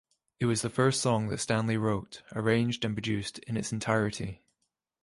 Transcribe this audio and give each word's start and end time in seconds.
It 0.39 0.47
was 0.47 0.63
the 0.63 0.69
first 0.71 0.99
song 0.99 1.27
that 1.27 1.37
Stanley 1.37 1.77
wrote, 1.77 2.23
arranged 2.33 2.83
and 2.83 2.95
produced 2.95 3.37
in 3.37 3.55
its 3.55 3.71
entirety. 3.71 4.41